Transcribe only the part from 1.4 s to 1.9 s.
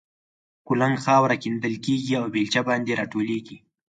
کیندل